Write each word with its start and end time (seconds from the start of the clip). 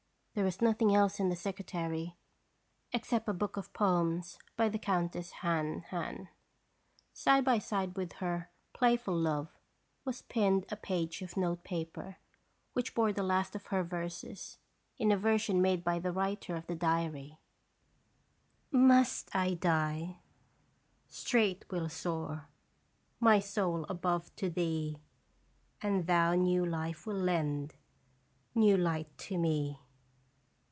There 0.33 0.45
was 0.45 0.61
nothing 0.61 0.95
else 0.95 1.19
in 1.19 1.27
the 1.27 1.35
secretary, 1.35 2.15
except 2.93 3.27
a 3.27 3.33
book 3.33 3.57
of 3.57 3.73
poems 3.73 4.39
by 4.55 4.69
the 4.69 4.79
Countess 4.79 5.29
Hahn 5.41 5.81
Hahn. 5.89 6.29
Side 7.11 7.43
by 7.43 7.59
side 7.59 7.97
with 7.97 8.13
her 8.13 8.49
*' 8.61 8.73
Playful 8.73 9.13
Love" 9.17 9.49
was 10.05 10.21
pinned 10.21 10.67
a 10.71 10.77
page 10.77 11.21
of 11.21 11.35
note 11.35 11.65
paper, 11.65 12.15
which 12.71 12.95
bore 12.95 13.11
the 13.11 13.23
last 13.23 13.57
of 13.57 13.65
her 13.67 13.83
verses, 13.83 14.57
in 14.97 15.11
a 15.11 15.17
version 15.17 15.61
made 15.61 15.83
by 15.83 15.99
the 15.99 16.13
writer 16.13 16.55
of 16.55 16.65
the 16.67 16.75
diary: 16.75 17.37
Must 18.71 19.27
I 19.35 19.55
die? 19.55 20.21
straight 21.09 21.69
will 21.69 21.89
soar 21.89 22.47
My 23.19 23.41
soul 23.41 23.83
above 23.89 24.33
to 24.37 24.49
thee; 24.49 25.01
And 25.81 26.07
thou 26.07 26.35
new 26.35 26.65
life 26.65 27.05
will 27.05 27.17
lend, 27.19 27.73
New 28.55 28.77
light 28.77 29.17
to 29.27 29.37
me. 29.37 29.81